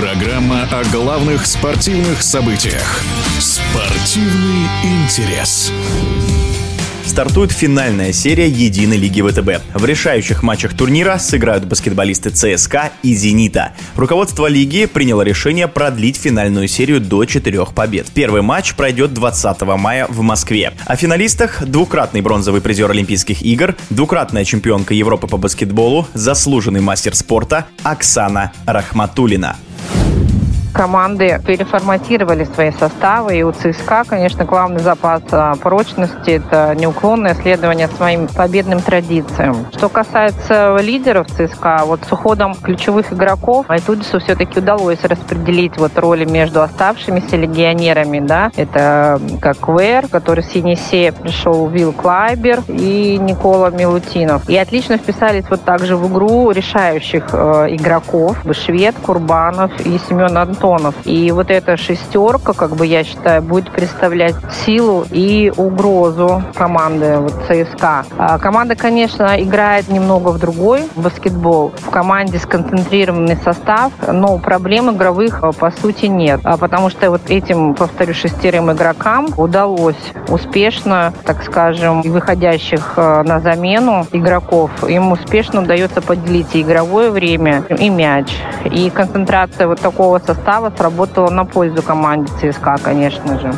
[0.00, 3.02] Программа о главных спортивных событиях.
[3.40, 5.72] Спортивный интерес.
[7.04, 9.74] Стартует финальная серия Единой лиги ВТБ.
[9.74, 13.72] В решающих матчах турнира сыграют баскетболисты ЦСКА и «Зенита».
[13.96, 18.06] Руководство лиги приняло решение продлить финальную серию до четырех побед.
[18.14, 20.74] Первый матч пройдет 20 мая в Москве.
[20.86, 27.66] О финалистах двукратный бронзовый призер Олимпийских игр, двукратная чемпионка Европы по баскетболу, заслуженный мастер спорта
[27.82, 29.56] Оксана Рахматулина
[30.72, 33.36] команды переформатировали свои составы.
[33.36, 39.66] И у ЦСКА, конечно, главный запас а, прочности– это неуклонное следование своим победным традициям.
[39.76, 46.24] Что касается лидеров ЦСКА, вот с уходом ключевых игроков Айтудису все-таки удалось распределить вот роли
[46.24, 48.20] между оставшимися легионерами.
[48.20, 48.50] Да?
[48.56, 54.48] Это как Вэр, который с Енисея пришел, Вилл Клайбер и Никола Милутинов.
[54.48, 58.38] И отлично вписались вот также в игру решающих э, игроков.
[58.52, 60.94] Швед, Курбанов и Семен Антонов.
[61.04, 67.32] И вот эта шестерка, как бы я считаю, будет представлять силу и угрозу команды вот,
[67.46, 68.04] ЦСКА.
[68.18, 71.72] А команда, конечно, играет немного в другой баскетбол.
[71.78, 76.40] В команде сконцентрированный состав, но проблем игровых а, по сути нет.
[76.44, 83.40] А потому что вот этим, повторю, шестерым игрокам удалось успешно, так скажем, выходящих а, на
[83.40, 88.32] замену игроков, им успешно удается поделить и игровое время, и мяч.
[88.64, 93.52] И концентрация вот такого состава состава сработала на пользу команде ЦСКА, конечно же.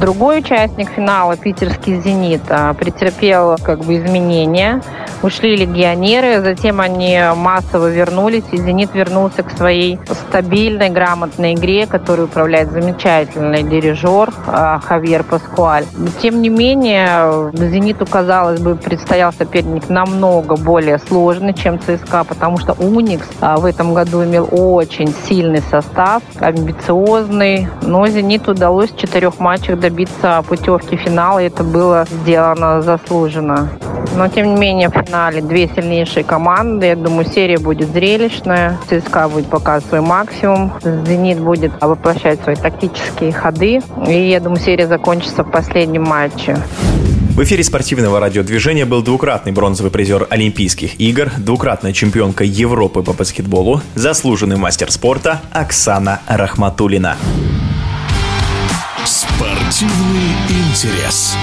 [0.00, 4.80] Другой участник финала, питерский «Зенит», а, претерпел как бы изменения.
[5.22, 12.28] Ушли легионеры, затем они массово вернулись, и «Зенит» вернулся к своей стабильной, грамотной игре, которую
[12.28, 15.84] управляет замечательный дирижер а, Хавьер Паскуаль.
[16.22, 22.74] Тем не менее, «Зениту», казалось бы, предстоял соперник намного более сложный, чем ЦСКА, потому что
[22.74, 29.40] «Уникс» а, в этом году имел очень сильный состав, амбициозный, но «Зениту» удалось в четырех
[29.40, 33.70] матчах добиться путевки в финал, и это было сделано заслуженно.
[34.16, 36.86] Но, тем не менее, в финале две сильнейшие команды.
[36.86, 38.78] Я думаю, серия будет зрелищная.
[38.88, 40.72] ЦСКА будет показывать свой максимум.
[40.82, 43.80] «Зенит» будет воплощать свои тактические ходы.
[44.06, 46.56] И, я думаю, серия закончится в последнем матче.
[47.36, 53.80] В эфире спортивного радиодвижения был двукратный бронзовый призер Олимпийских игр, двукратная чемпионка Европы по баскетболу,
[53.94, 57.16] заслуженный мастер спорта Оксана Рахматулина.
[59.78, 61.38] Спортивный интерес.